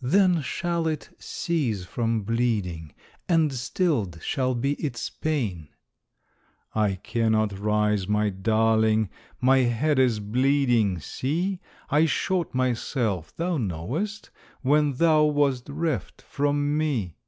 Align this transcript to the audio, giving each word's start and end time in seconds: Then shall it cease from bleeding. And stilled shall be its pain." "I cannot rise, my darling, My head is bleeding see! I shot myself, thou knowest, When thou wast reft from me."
Then 0.00 0.40
shall 0.40 0.86
it 0.86 1.10
cease 1.18 1.84
from 1.84 2.22
bleeding. 2.22 2.94
And 3.28 3.52
stilled 3.52 4.20
shall 4.22 4.54
be 4.54 4.72
its 4.76 5.10
pain." 5.10 5.68
"I 6.74 6.94
cannot 6.94 7.58
rise, 7.58 8.08
my 8.08 8.30
darling, 8.30 9.10
My 9.38 9.58
head 9.58 9.98
is 9.98 10.18
bleeding 10.18 10.98
see! 10.98 11.60
I 11.90 12.06
shot 12.06 12.54
myself, 12.54 13.36
thou 13.36 13.58
knowest, 13.58 14.30
When 14.62 14.94
thou 14.94 15.24
wast 15.24 15.68
reft 15.68 16.22
from 16.22 16.78
me." 16.78 17.18